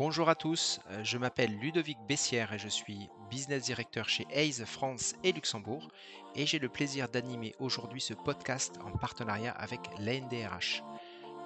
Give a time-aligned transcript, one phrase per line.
[0.00, 4.64] Bonjour à tous, euh, je m'appelle Ludovic Bessière et je suis business director chez Hayes
[4.64, 5.88] France et Luxembourg
[6.34, 10.82] et j'ai le plaisir d'animer aujourd'hui ce podcast en partenariat avec l'ANDRH.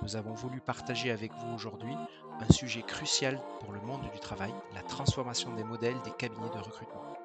[0.02, 1.96] Nous avons voulu partager avec vous aujourd'hui
[2.38, 6.60] un sujet crucial pour le monde du travail, la transformation des modèles des cabinets de
[6.60, 7.23] recrutement.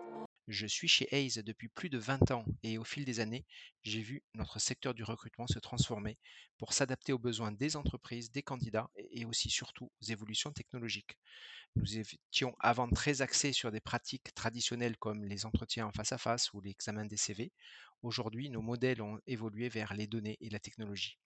[0.50, 3.46] Je suis chez Hayes depuis plus de 20 ans et au fil des années,
[3.84, 6.18] j'ai vu notre secteur du recrutement se transformer
[6.58, 11.20] pour s'adapter aux besoins des entreprises, des candidats et aussi surtout aux évolutions technologiques.
[11.76, 16.18] Nous étions avant très axés sur des pratiques traditionnelles comme les entretiens en face à
[16.18, 17.52] face ou l'examen des CV.
[18.02, 21.20] Aujourd'hui, nos modèles ont évolué vers les données et la technologie.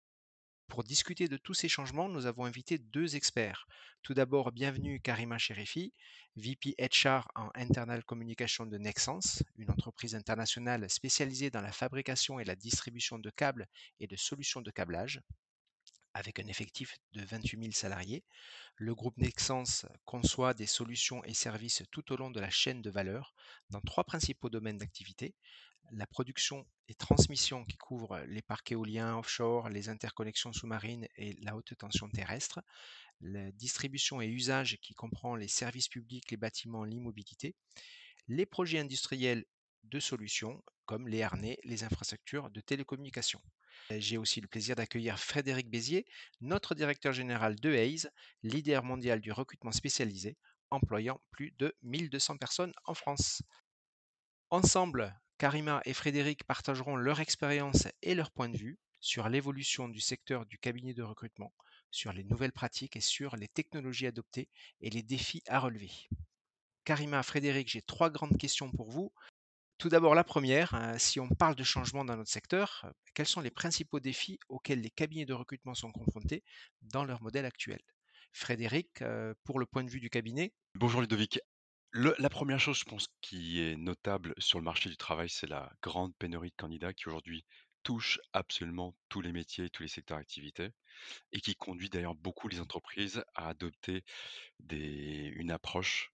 [0.68, 3.66] Pour discuter de tous ces changements, nous avons invité deux experts.
[4.02, 5.92] Tout d'abord, bienvenue Karima Cherifi,
[6.36, 12.44] VP HR en Internal Communication de Nexans, une entreprise internationale spécialisée dans la fabrication et
[12.44, 13.66] la distribution de câbles
[14.00, 15.20] et de solutions de câblage.
[16.14, 18.24] Avec un effectif de 28 000 salariés,
[18.76, 22.90] le groupe Nexans conçoit des solutions et services tout au long de la chaîne de
[22.90, 23.34] valeur
[23.70, 25.34] dans trois principaux domaines d'activité
[25.92, 31.56] la production et transmission qui couvre les parcs éoliens offshore, les interconnexions sous-marines et la
[31.56, 32.60] haute tension terrestre,
[33.20, 37.54] la distribution et usage qui comprend les services publics, les bâtiments, l'immobilité,
[38.28, 39.44] les projets industriels
[39.84, 43.42] de solutions comme les harnais, les infrastructures de télécommunications.
[43.90, 46.06] J'ai aussi le plaisir d'accueillir Frédéric Bézier,
[46.40, 48.08] notre directeur général de Hayes,
[48.42, 50.36] leader mondial du recrutement spécialisé,
[50.70, 53.42] employant plus de 1200 personnes en France.
[54.50, 59.98] Ensemble, Karima et Frédéric partageront leur expérience et leur point de vue sur l'évolution du
[59.98, 61.52] secteur du cabinet de recrutement,
[61.90, 64.48] sur les nouvelles pratiques et sur les technologies adoptées
[64.80, 65.90] et les défis à relever.
[66.84, 69.12] Karima, Frédéric, j'ai trois grandes questions pour vous.
[69.78, 73.40] Tout d'abord, la première, hein, si on parle de changement dans notre secteur, quels sont
[73.40, 76.44] les principaux défis auxquels les cabinets de recrutement sont confrontés
[76.82, 77.80] dans leur modèle actuel?
[78.30, 80.52] Frédéric, euh, pour le point de vue du cabinet.
[80.76, 81.40] Bonjour Ludovic
[81.94, 85.70] la première chose, je pense, qui est notable sur le marché du travail, c'est la
[85.82, 87.44] grande pénurie de candidats qui aujourd'hui
[87.82, 90.70] touche absolument tous les métiers, tous les secteurs d'activité
[91.32, 94.04] et qui conduit d'ailleurs beaucoup les entreprises à adopter
[94.70, 96.12] une approche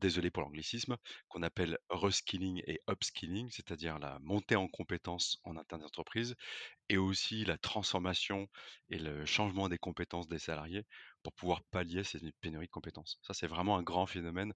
[0.00, 0.96] désolé pour l'anglicisme,
[1.28, 6.34] qu'on appelle reskilling et upskilling, c'est-à-dire la montée en compétences en interne d'entreprise
[6.88, 8.48] et aussi la transformation
[8.90, 10.84] et le changement des compétences des salariés
[11.22, 13.18] pour pouvoir pallier ces pénuries de compétences.
[13.22, 14.52] Ça, c'est vraiment un grand phénomène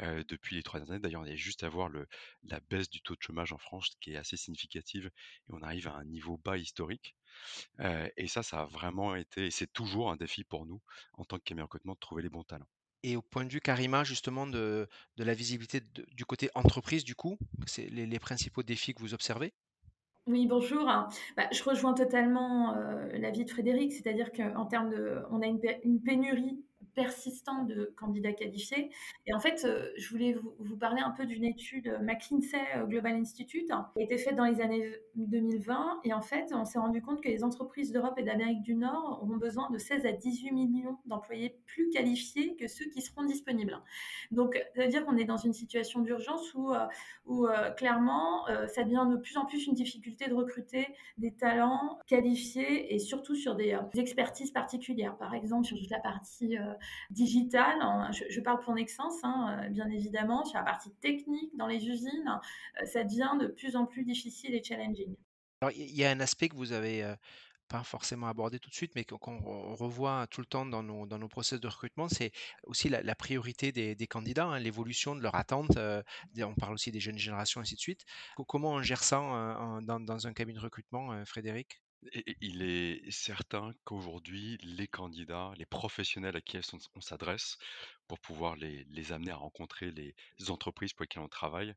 [0.00, 1.02] depuis les trois dernières années.
[1.02, 1.90] D'ailleurs, on est juste à voir
[2.44, 5.10] la baisse du taux de chômage en France qui est assez significative et
[5.52, 7.16] on arrive à un niveau bas historique.
[8.16, 10.82] et ça, ça a vraiment été, et c'est toujours un défi pour nous
[11.14, 12.68] en tant que cabinet recrutement de trouver les bons talents.
[13.06, 14.88] Et au point de vue Karima, justement, de,
[15.18, 15.82] de la visibilité
[16.12, 19.52] du côté entreprise, du coup, c'est les, principaux défis que vous observez?
[20.26, 20.86] Oui, bonjour.
[21.36, 25.60] Bah, je rejoins totalement euh, l'avis de Frédéric, c'est-à-dire qu'en termes de, on a une,
[25.84, 28.90] une pénurie persistant de candidats qualifiés.
[29.26, 33.14] Et en fait, euh, je voulais vous, parler un peu d'une étude McKinsey euh, Global
[33.14, 36.00] Institute qui a été faite dans les années 2020.
[36.04, 39.20] Et en fait, on s'est rendu compte que les entreprises d'Europe et d'Amérique du Nord
[39.22, 43.78] auront besoin de 16 à 18 millions d'employés plus qualifiés que ceux qui seront disponibles.
[44.30, 46.86] Donc, ça veut dire qu'on est dans une situation d'urgence où, euh,
[47.26, 50.86] où clairement, ça devient de plus en plus une difficulté de recruter
[51.18, 55.16] des talents qualifiés et surtout sur des expertises particulières.
[55.16, 56.56] Par exemple, sur toute la partie
[57.10, 57.78] digital.
[58.12, 62.40] Je, parle pour Nexens, hein, euh, bien évidemment, sur la partie technique dans les usines,
[62.80, 65.14] euh, ça devient de plus en plus difficile et challenging.
[65.74, 67.14] Il y a un aspect que vous avez euh,
[67.68, 71.26] pas forcément abordé tout de suite, mais qu'on revoit tout le temps dans nos, dans
[71.28, 72.32] process de recrutement, c'est
[72.64, 75.78] aussi la, priorité des, candidats, hein, l'évolution de leur attente.
[75.78, 78.04] on parle aussi des jeunes générations, ainsi de suite.
[78.46, 79.20] Comment on gère ça
[79.82, 81.80] dans, dans, un cabinet de recrutement, Frédéric?
[82.40, 86.58] Il est certain qu'aujourd'hui, les candidats, les professionnels à qui
[86.94, 87.58] on s'adresse
[88.06, 90.14] pour pouvoir les, amener à rencontrer les
[90.48, 91.74] entreprises pour lesquelles on travaille,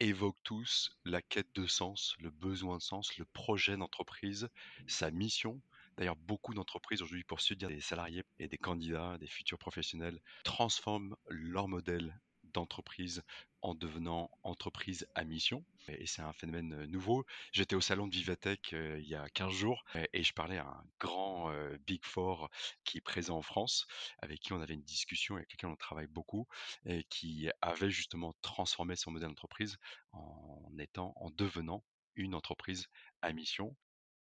[0.00, 4.48] évoquent tous la quête de sens, le besoin de sens, le projet d'entreprise,
[4.86, 5.60] sa mission.
[5.96, 10.20] D'ailleurs, beaucoup d'entreprises aujourd'hui, pour se dire des salariés et des candidats, des futurs professionnels,
[10.44, 12.18] transforment leur modèle
[12.52, 13.22] d'entreprise
[13.62, 15.64] en devenant entreprise à mission.
[15.88, 17.24] Et c'est un phénomène euh, nouveau.
[17.52, 20.66] J'étais au salon de Vivatech euh, il y a 15 jours et je parlais à
[20.66, 22.50] un grand euh, Big Four
[22.84, 23.86] qui est présent en France,
[24.18, 26.46] avec qui on avait une discussion et avec lequel on travaille beaucoup,
[26.86, 29.78] et qui avait justement transformé son modèle d'entreprise
[30.12, 31.84] en étant, en devenant
[32.16, 32.88] une entreprise
[33.22, 33.74] à mission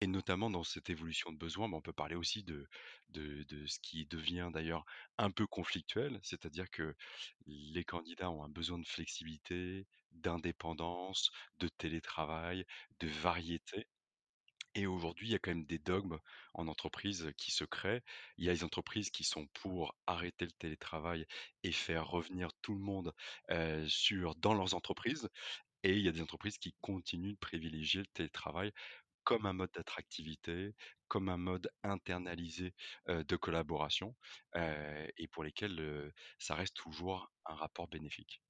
[0.03, 2.67] et notamment dans cette évolution de besoin, bah, on peut parler aussi de,
[3.11, 4.85] de, ce qui devient d'ailleurs
[5.17, 6.93] un peu conflictuel, c'est-à-dire que
[7.47, 12.65] les candidats ont un besoin de flexibilité, d'indépendance, de télétravail,
[12.99, 13.87] de variété.
[14.75, 16.19] Et aujourd'hui, il y a quand même des dogmes
[16.53, 18.01] en entreprise qui se créent.
[18.37, 21.25] Il y a les entreprises qui sont pour arrêter le télétravail
[21.63, 23.13] et faire revenir tout le monde
[23.87, 25.29] sur, dans leurs entreprises.
[25.83, 28.71] Et il y a des entreprises qui continuent de privilégier le télétravail
[29.23, 30.73] comme un mode d'attractivité,
[31.07, 32.73] comme un mode internalisé
[33.07, 34.15] de collaboration,
[34.55, 38.41] et pour lesquels ça reste toujours un rapport bénéfique.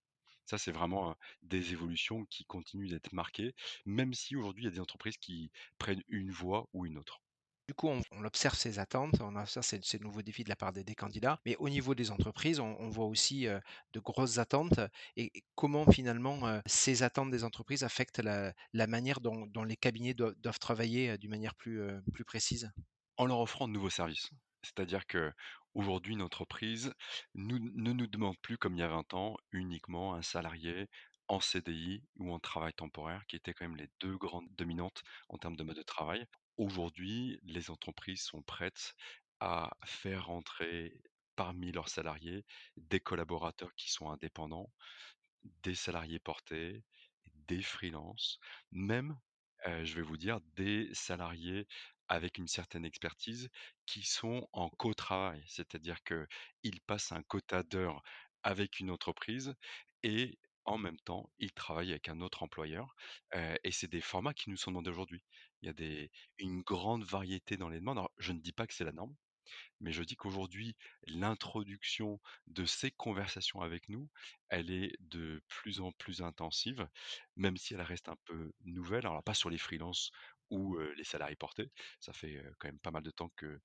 [0.45, 3.55] Ça, c'est vraiment des évolutions qui continuent d'être marquées,
[3.85, 7.22] même si aujourd'hui, il y a des entreprises qui prennent une voie ou une autre.
[7.69, 10.73] Du coup, on, observe ces attentes, on observe ces, ces nouveaux défis de la part
[10.73, 13.57] des, candidats, mais au niveau des entreprises, on, voit aussi euh,
[13.93, 14.81] de grosses attentes.
[15.15, 18.53] Et, comment finalement euh, ces attentes des entreprises affectent la,
[18.87, 21.81] manière dont, les cabinets doivent, travailler euh, d'une manière plus,
[22.25, 22.69] précise?
[23.15, 24.29] En leur offrant de nouveaux services.
[24.63, 25.31] C'est-à-dire que
[25.73, 26.93] aujourd'hui, une entreprise
[27.33, 30.89] ne nous demande plus, comme il y a 20 ans, uniquement un salarié
[31.29, 35.37] en CDI ou en travail temporaire, qui étaient quand même les deux grandes dominantes en
[35.37, 36.25] termes de mode de travail.
[36.57, 38.95] Aujourd'hui, les entreprises sont prêtes
[39.39, 41.01] à faire rentrer
[41.35, 42.45] parmi leurs salariés
[42.77, 44.71] des collaborateurs qui sont indépendants,
[45.63, 46.83] des salariés portés,
[47.47, 48.39] des freelances,
[48.71, 49.17] même,
[49.67, 51.67] heu, je vais vous dire, des salariés
[52.07, 53.49] avec une certaine expertise
[53.85, 55.43] qui sont en co-travail.
[55.47, 58.03] C'est-à-dire qu'ils passent un quota d'heures
[58.43, 59.55] avec une entreprise
[60.03, 62.95] et en même temps, ils travaillent avec un autre employeur,
[63.63, 65.23] et c'est des formats qui nous sont demandés aujourd'hui.
[65.61, 66.07] Il y a
[66.39, 67.97] une grande variété dans les demandes.
[67.97, 69.15] Alors, je ne dis pas que c'est la norme,
[69.81, 70.75] mais je dis qu'aujourd'hui,
[71.05, 74.09] l'introduction de ces conversations avec nous,
[74.49, 76.87] elle est de plus en plus intensive,
[77.35, 79.05] même si elle reste un peu nouvelle.
[79.05, 80.11] Alors pas sur les freelances
[80.49, 83.59] ou les salariés portés, ça fait quand même pas mal de temps que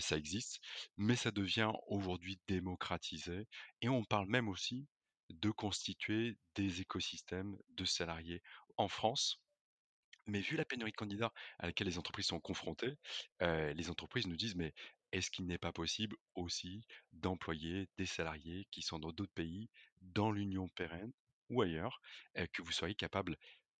[0.00, 0.60] ça existe,
[0.96, 3.46] mais ça devient aujourd'hui démocratisé
[3.80, 4.86] et on parle même aussi
[5.32, 8.42] de constituer des écosystèmes de salariés
[8.76, 9.40] en France
[10.26, 12.96] mais vu la pénurie de candidats à laquelle les entreprises sont confrontées,
[13.42, 14.72] heu, les entreprises nous disent: «Mais
[15.12, 19.68] est-ce qu'il n'est pas possible aussi d'employer des salariés qui sont dans d'autres pays,
[20.00, 21.12] dans l'Union pérenne
[21.50, 22.00] ou ailleurs,
[22.38, 23.36] heu, que vous soyez capable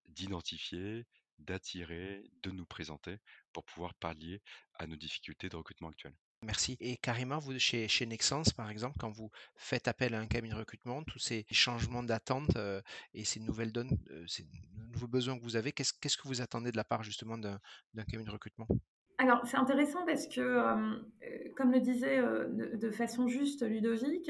[0.08, 1.06] d'identifier,
[1.38, 3.18] d'attirer, de nous présenter
[3.52, 4.42] pour pouvoir pallier
[4.74, 6.76] à nos difficultés de recrutement actuelles?» Merci.
[6.80, 8.08] Et carrément, vous, chez, chez
[8.56, 12.56] par exemple, quand vous faites appel à un cabinet de recrutement, tous ces changements d'attente
[12.56, 12.82] euh,
[13.14, 14.46] et ces nouvelles donnes, euh, ces
[14.92, 17.60] nouveaux besoins que vous avez, qu'est-ce qu'est-ce que vous attendez de la part justement d'un
[17.94, 18.66] d'un cabinet de recrutement?
[19.22, 20.96] Alors, c'est intéressant parce que, euh,
[21.54, 24.28] comme le disait euh, de, façon juste Ludovic,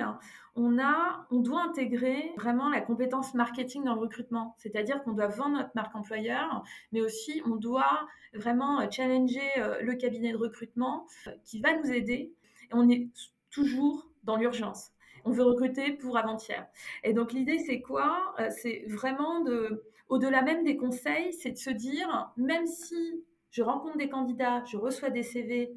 [0.54, 4.54] on, a, on doit intégrer vraiment la compétence marketing dans le recrutement.
[4.58, 6.62] C'est-à-dire qu'on doit vendre notre marque employeur,
[6.92, 11.06] mais aussi on doit vraiment challenger euh, le cabinet de recrutement
[11.42, 12.34] qui va nous aider.
[12.70, 13.08] On est
[13.50, 14.90] toujours dans l'urgence.
[15.24, 16.66] On veut recruter pour avant-hier.
[17.02, 18.34] Et donc l'idée, c'est quoi?
[18.50, 23.98] C'est vraiment de, au-delà même des conseils, c'est de se dire, même si je rencontre
[23.98, 25.72] des candidats, je reçois des CV,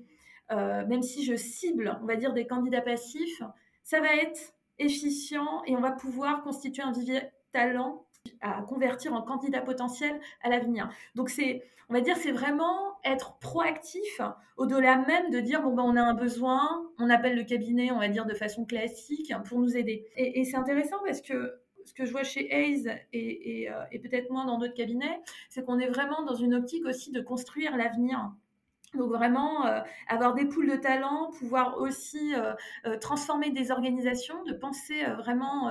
[0.52, 3.44] euh, même si je cible, on va dire, des candidats passifs,
[3.84, 8.06] ça va être efficient et on va pouvoir constituer un vivier talent
[8.42, 10.90] à convertir en candidat potentiel à l'avenir.
[11.14, 14.22] Donc c'est, on va dire, c'est vraiment être proactif
[14.58, 18.00] au-delà même de dire bon ben on a un besoin, on appelle le cabinet, on
[18.00, 20.08] va dire de façon classique pour nous aider.
[20.16, 21.54] Et, et c'est intéressant parce que
[21.86, 25.80] ce que je vois chez Hayes euh, et peut-être moins dans d'autres cabinets, c'est qu'on
[25.80, 28.32] est vraiment dans une optique aussi de construire l'avenir.
[28.94, 34.54] Donc vraiment euh, avoir des poules de talents, pouvoir aussi euh, transformer des organisations, de
[34.54, 35.70] penser vraiment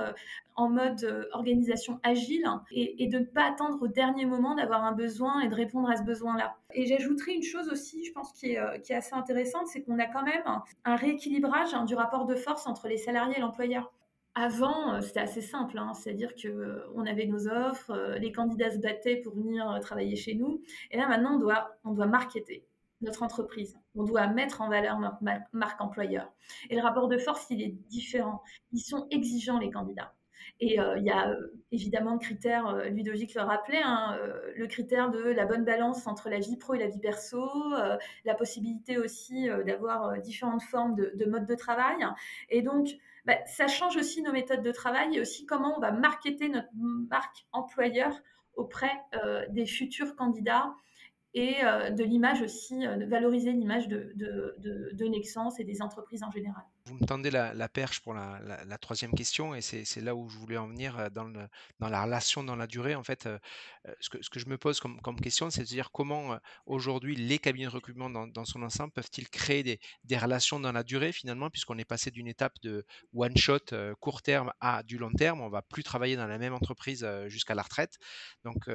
[0.55, 5.39] en mode organisation agile et, de ne pas attendre au dernier moment d'avoir un besoin
[5.39, 6.55] et de répondre à ce besoin-là.
[6.71, 10.23] Et j'ajouterai une chose aussi, je pense, qui est, assez intéressante, c'est qu'on a quand
[10.23, 10.43] même
[10.83, 13.91] un rééquilibrage hein, du rapport de force entre les salariés et l'employeur.
[14.37, 18.33] Avant, euh, c'était assez simple, hein, c'est-à-dire que euh, on avait nos offres, euh, les
[18.33, 20.61] candidats se battaient pour venir travailler chez nous,
[20.91, 22.67] et là maintenant on doit, on doit marketer
[22.99, 26.33] notre entreprise, on doit mettre en valeur notre mar- marque employeur.
[26.69, 28.41] Et le rapport de force, il est différent.
[28.73, 30.13] Ils sont exigeants les candidats.
[30.59, 31.35] Et il y a
[31.71, 34.17] évidemment le critère, Ludovic le rappelait, hein,
[34.55, 37.49] le critère de la bonne balance entre la vie pro et la vie perso,
[38.23, 41.97] la possibilité aussi d'avoir différentes formes de, de modes de travail.
[42.49, 42.87] Et donc,
[43.25, 46.69] bah, ça change aussi nos méthodes de travail et aussi comment on va marketer notre
[46.75, 48.13] marque employeur
[48.55, 50.73] auprès euh, des futurs candidats
[51.33, 56.63] et euh, de l'image aussi, euh, valoriser l'image de, de, et des entreprises en général.
[56.87, 60.57] Vous me tendez la, perche pour la, troisième question et c'est là où je voulais
[60.57, 61.25] en venir euh, dans,
[61.79, 62.93] la relation dans la durée.
[62.93, 63.39] En fait, euh,
[63.87, 66.37] euh, ce que, je me pose comme, question, c'est de dire comment
[66.67, 71.11] aujourd'hui les cabinets de recrutement dans, son ensemble peuvent-ils créer des, relations dans la durée
[71.11, 75.11] finalement, puisqu'on est passé d'une étape de one shot euh, court terme à du long
[75.11, 75.41] terme.
[75.41, 77.97] On va plus travailler dans la même entreprise jusqu'à la retraite.
[78.43, 78.69] Donc,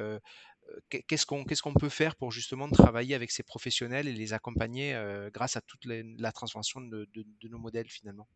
[0.89, 4.99] qu'est-ce qu'on peut faire pour justement travailler avec ces professionnels et les accompagner
[5.33, 7.07] grâce à toute la transformation de,
[7.43, 8.27] nos modèles finalement?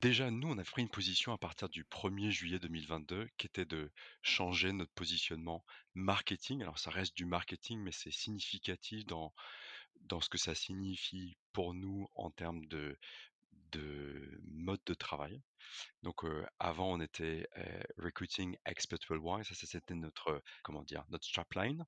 [0.00, 3.66] Déjà, nous, on a pris une position à partir du 1er juillet 2022 qui était
[3.66, 3.92] de
[4.22, 5.62] changer notre positionnement
[5.94, 6.62] marketing.
[6.62, 9.32] Alors, ça reste du marketing, mais c'est significatif dans
[10.22, 12.96] ce que ça signifie pour nous en termes de,
[13.72, 15.42] de mode de travail.
[16.02, 16.22] Donc,
[16.58, 17.48] avant, on était
[17.98, 19.44] Recruiting Expert Worldwide.
[19.44, 21.84] Ça, c'était notre, comment dire, notre strapline.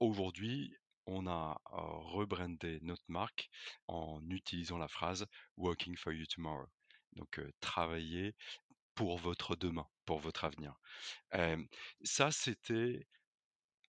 [0.00, 0.74] Aujourd'hui,
[1.06, 3.48] on a rebrandé notre marque
[3.86, 6.68] en utilisant la phrase Working for you tomorrow.
[7.12, 8.34] Donc, travailler
[8.94, 10.74] pour votre demain, pour votre avenir.
[12.02, 13.06] ça, c'était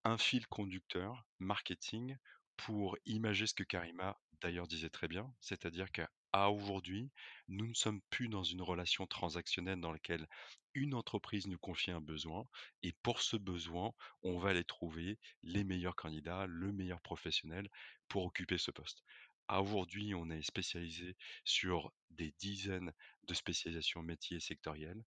[0.05, 2.15] un fil conducteur marketing
[2.57, 7.09] pour imager ce que Karima d'ailleurs disait très bien, c'est-à-dire qu'à aujourd'hui,
[7.47, 10.27] nous ne sommes plus dans une relation transactionnelle dans laquelle
[10.73, 12.45] une entreprise nous confie un besoin
[12.83, 17.67] et pour ce besoin, on va aller trouver les meilleurs candidats, le meilleur professionnel
[18.07, 19.03] pour occuper ce poste.
[19.47, 22.93] À aujourd'hui, on est spécialisé sur des dizaines
[23.23, 25.03] de spécialisations métiers sectorielles.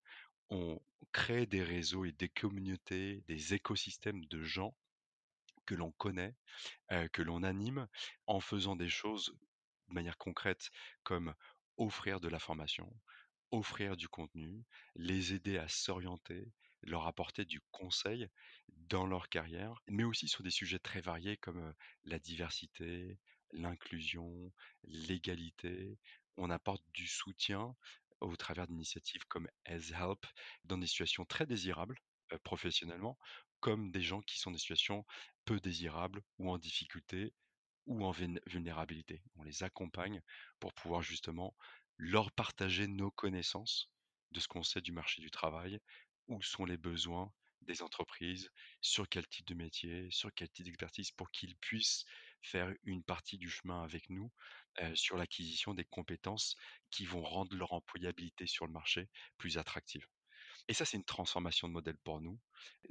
[0.50, 0.80] On
[1.12, 4.74] crée des réseaux et des communautés, des écosystèmes de gens
[5.64, 6.34] que l'on connaît,
[7.12, 7.86] que l'on anime
[8.26, 9.32] en faisant des choses
[9.92, 10.70] de manière concrète
[11.02, 11.34] comme
[11.76, 12.90] offrir de la formation,
[13.50, 14.64] offrir du contenu,
[14.96, 16.50] les aider à s'orienter,
[16.82, 18.28] leur apporter du conseil
[18.68, 23.18] dans leur carrière, mais aussi sur des sujets très variés comme la diversité,
[23.52, 24.50] l'inclusion,
[24.84, 25.98] l'égalité.
[26.38, 27.76] On apporte du soutien
[28.20, 30.24] au travers d'initiatives comme As Help
[30.64, 31.98] dans des situations très désirables
[32.44, 33.18] professionnellement,
[33.60, 35.04] comme des gens qui sont des situations
[35.44, 37.34] peu désirables ou en difficulté
[37.86, 39.22] ou en vulnérabilité.
[39.36, 40.22] On les accompagne
[40.60, 41.54] pour pouvoir justement
[41.96, 43.90] leur partager nos connaissances
[44.30, 45.78] de ce qu'on sait du marché du travail,
[46.28, 51.10] où sont les besoins des entreprises, sur quel type de métier, sur quel type d'expertise,
[51.12, 52.04] pour qu'ils puissent
[52.40, 54.32] faire une partie du chemin avec nous
[54.94, 56.56] sur l'acquisition des compétences
[56.90, 59.08] qui vont rendre leur employabilité sur le marché
[59.38, 60.04] plus attractive.
[60.66, 62.40] Et ça, c'est une transformation de modèle pour nous.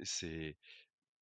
[0.04, 0.56] C'est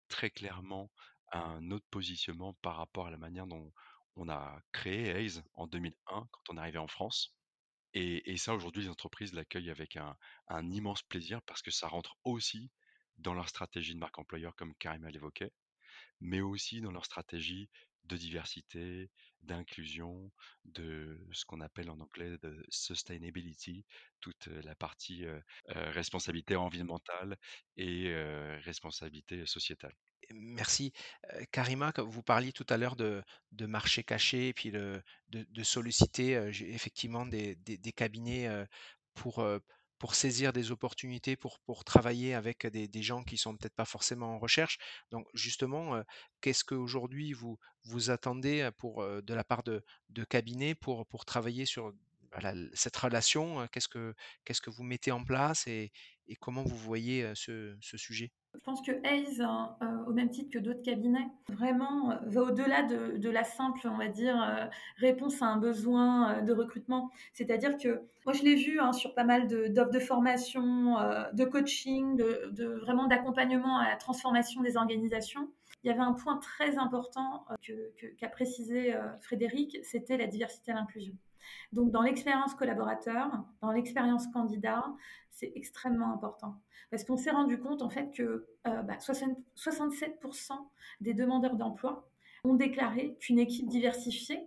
[0.08, 0.90] très clairement
[1.32, 3.72] un autre positionnement par rapport à la manière dont
[4.16, 5.94] on a créé Ace en 2001
[6.30, 7.34] quand on est arrivé en France.
[7.92, 10.16] Et, ça, aujourd'hui, les entreprises l'accueillent avec un,
[10.70, 12.70] immense plaisir parce que ça rentre aussi
[13.18, 15.52] dans leur stratégie de marque employeur, comme Karima l'évoquait,
[16.20, 17.68] mais aussi dans leur stratégie
[18.04, 19.10] de diversité,
[19.42, 20.30] d'inclusion,
[20.64, 23.84] de ce qu'on appelle en anglais de sustainability,
[24.20, 25.24] toute la partie
[25.66, 27.36] responsabilité environnementale
[27.76, 28.14] et
[28.64, 29.94] responsabilité sociétale.
[30.32, 30.92] Merci.
[31.50, 33.22] Karima, vous parliez tout à l'heure de,
[33.66, 35.02] marché caché et puis de,
[35.62, 37.56] solliciter effectivement des,
[37.96, 38.48] cabinets
[39.14, 39.44] pour,
[40.00, 44.34] pour saisir des opportunités, pour, pour travailler avec des, gens qui sont peut-être pas forcément
[44.34, 44.78] en recherche.
[45.10, 46.02] Donc justement,
[46.40, 49.84] qu'est-ce qu'aujourd'hui vous, vous attendez pour, de la part de,
[50.28, 51.92] cabinets pour, pour travailler sur
[52.72, 54.14] cette relation Qu'est-ce que,
[54.44, 55.92] qu'est-ce que vous mettez en place et,
[56.40, 58.32] comment vous voyez ce sujet?
[58.54, 62.42] Je pense que Hayes, hein, euh, au même titre que d'autres cabinets, vraiment euh, va
[62.42, 64.66] au-delà de, la simple, on va dire, euh,
[64.96, 67.10] réponse à un besoin de recrutement.
[67.32, 70.96] C'est-à-dire que moi, je l'ai vu hein, sur pas mal d'offres de, formation,
[71.32, 75.48] de coaching, de, vraiment d'accompagnement à la transformation des organisations.
[75.82, 77.46] Il y avait un point très important
[78.18, 81.14] qu'a précisé Frédéric, c'était la diversité et l'inclusion.
[81.72, 83.30] Donc, dans l'expérience collaborateur,
[83.60, 84.84] dans l'expérience candidat,
[85.30, 86.56] c'est extrêmement important.
[86.90, 90.56] Parce qu'on s'est rendu compte, en fait, que 67% euh, bah,
[91.00, 92.08] des demandeurs d'emploi
[92.44, 94.40] ont déclaré qu'une équipe diversifiée,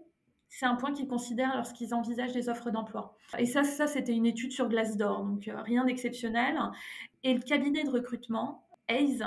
[0.50, 3.18] c'est un point qu'ils considèrent lorsqu'ils envisagent des offres d'emploi.
[3.40, 6.60] Et ça, ça c'était une étude sur Glassdoor, donc euh, rien d'exceptionnel.
[7.24, 9.24] Et le cabinet de recrutement, ACE,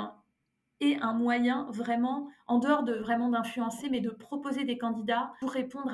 [0.81, 5.51] est un moyen vraiment, en dehors de vraiment d'influencer, mais de proposer des candidats pour
[5.51, 5.93] répondre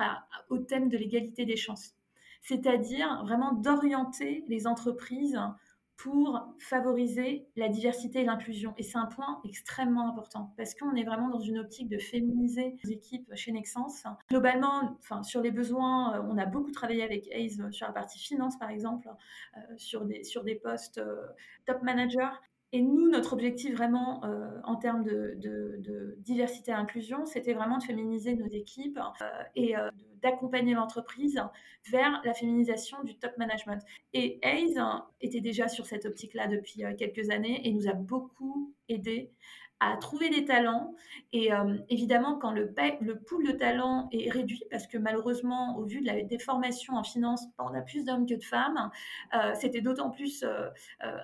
[0.48, 1.94] au thème de l'égalité des chances.
[2.42, 5.38] C'est-à-dire vraiment d'orienter les entreprises
[6.02, 8.74] pour favoriser la diversité et l'inclusion.
[8.76, 12.76] Et c'est un point extrêmement important parce qu'on est vraiment dans une optique de féminiser
[12.82, 14.02] les équipes chez Nexence.
[14.28, 18.58] Globalement, sur les besoins, euh, on a beaucoup travaillé avec ACE sur la partie finance,
[18.58, 19.08] par exemple,
[19.56, 21.22] euh, sur, des, postes euh,
[21.66, 22.42] top manager.
[22.74, 27.82] Et nous, notre objectif vraiment euh, en termes de, diversité et inclusion, c'était vraiment de
[27.82, 29.90] féminiser nos équipes euh, et euh,
[30.22, 31.42] d'accompagner l'entreprise
[31.90, 33.82] vers la féminisation du top management.
[34.14, 34.78] Et Hayes
[35.20, 39.32] était déjà sur cette optique-là depuis quelques années et nous a beaucoup aidé
[39.82, 40.94] à trouver des talents.
[41.32, 42.72] Et euh, évidemment, quand le,
[43.26, 47.02] pool de talents est réduit, parce que malheureusement, au vu de la, des formations en
[47.02, 48.90] finance, on a plus d'hommes que de femmes,
[49.34, 50.68] euh, c'était d'autant plus euh,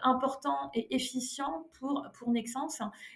[0.03, 2.29] important et efficient pour, pour.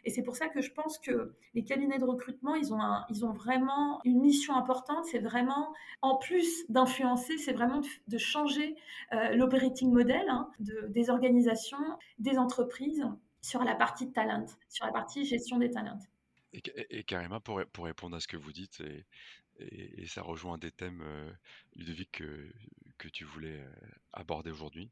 [0.04, 2.80] Et c'est pour ça que je pense que les cabinets de recrutement, ils ont,
[3.10, 5.04] ils ont vraiment une mission importante.
[5.04, 8.74] C'est vraiment, en plus d'influencer, c'est vraiment de, changer
[9.34, 11.78] l'operating model hein, de, des organisations,
[12.18, 13.04] des entreprises
[13.42, 15.98] sur la partie talent, sur la partie gestion des talents.
[16.52, 19.06] Et, carrément, pour, pour, répondre à ce que vous dites, et,
[19.58, 21.32] et, ça rejoint des thèmes, euh,
[21.74, 22.52] Ludovic, que,
[22.98, 23.72] que, tu voulais euh,
[24.12, 24.90] aborder aujourd'hui.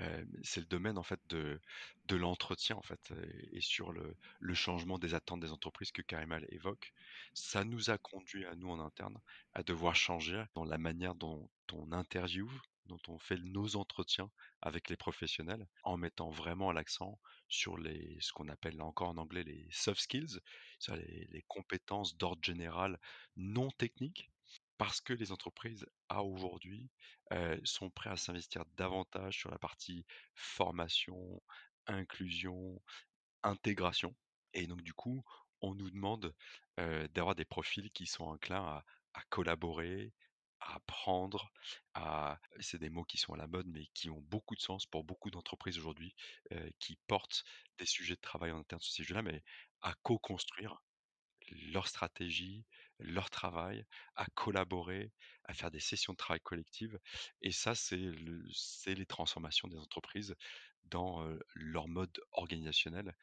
[0.00, 1.60] Euh, c'est le domaine en fait de,
[2.08, 3.14] de l'entretien en fait
[3.52, 6.92] et, sur le, le, changement des attentes des entreprises que Karimal évoque.
[7.32, 9.18] Ça nous a conduit à nous en interne
[9.54, 12.50] à devoir changer dans la manière dont on interview,
[12.86, 14.30] dont on fait nos entretiens
[14.62, 19.44] avec les professionnels en mettant vraiment l'accent sur les, ce qu'on appelle encore en anglais
[19.44, 20.40] les soft skills,
[20.88, 22.98] les, compétences d'ordre général
[23.36, 24.30] non techniques,
[24.78, 26.90] parce que les entreprises à aujourd'hui
[27.64, 31.42] sont prêtes à s'investir davantage sur la partie formation,
[31.86, 32.80] inclusion,
[33.42, 34.14] intégration.
[34.52, 35.24] Et donc du coup,
[35.60, 36.34] on nous demande
[36.76, 38.82] d'avoir des profils qui sont enclins
[39.14, 40.12] à collaborer,
[40.74, 41.50] apprendre,
[41.94, 44.86] à c'est des mots qui sont à la mode, mais qui ont beaucoup de sens
[44.86, 46.14] pour beaucoup d'entreprises aujourd'hui,
[46.78, 47.44] qui portent
[47.78, 49.42] des sujets de travail en interne sur ces sujets-là, mais
[49.82, 50.82] à co-construire
[51.70, 52.64] leur stratégie,
[52.98, 53.84] leur travail,
[54.16, 55.12] à collaborer,
[55.44, 56.98] à faire des sessions de travail collectives.
[57.40, 58.10] Et ça, c'est
[58.94, 60.34] les transformations des entreprises
[60.86, 63.14] dans leur mode organisationnel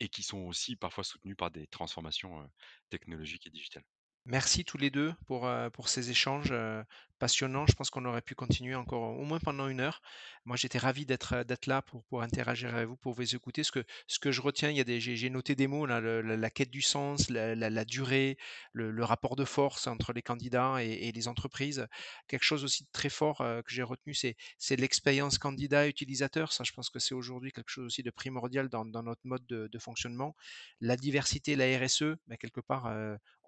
[0.00, 2.48] et qui sont aussi parfois soutenues par des transformations
[2.90, 3.84] technologiques et digitales.
[4.30, 6.84] Merci tous les deux pour, euh, pour ces échanges euh,
[7.18, 7.66] passionnants.
[7.66, 10.02] Je pense qu'on aurait pu continuer encore au moins pendant une heure.
[10.44, 13.62] Moi, j'étais ravi d'être euh, là pour, interagir avec vous, pour vous écouter.
[13.64, 16.82] Ce que, je retiens, il y a des, j'ai noté des mots, la, quête du
[16.82, 18.36] sens, la, durée,
[18.74, 21.86] le, rapport de force entre les candidats et, les entreprises.
[22.26, 24.36] Quelque chose aussi de très fort que j'ai retenu, c'est,
[24.76, 26.52] l'expérience candidat-utilisateur.
[26.52, 29.46] Ça, je pense que c'est aujourd'hui quelque chose aussi de primordial dans, dans notre mode
[29.46, 30.36] de, fonctionnement.
[30.82, 32.92] La diversité, la RSE, ben, quelque part,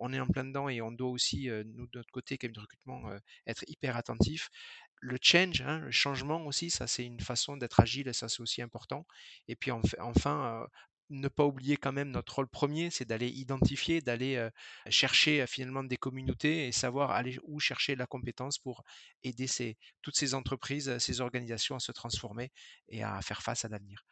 [0.00, 2.60] on est en plein dedans et on doit aussi, nous, de notre côté, comme de
[2.60, 3.10] recrutement,
[3.46, 4.48] être hyper attentif.
[5.00, 8.40] Le change, hein, le changement aussi, ça c'est une façon d'être agile et ça c'est
[8.40, 9.06] aussi important.
[9.48, 10.66] Et puis enfin,
[11.08, 14.48] ne pas oublier quand même notre rôle premier, c'est d'aller identifier, d'aller
[14.88, 18.84] chercher finalement des communautés et savoir aller où chercher la compétence pour
[19.22, 19.46] aider
[20.02, 22.52] toutes ces entreprises, ces organisations à se transformer
[22.88, 24.04] et à faire face à l'avenir.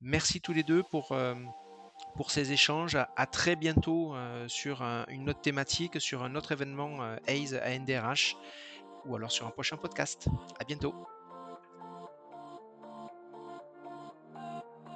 [0.00, 1.14] Merci tous les deux pour
[2.14, 2.96] pour ces échanges.
[3.16, 7.78] À, très bientôt euh, sur une autre thématique, sur un autre événement euh, ACE à
[7.78, 8.36] NDRH
[9.06, 10.28] ou alors sur un prochain podcast.
[10.58, 10.94] À bientôt.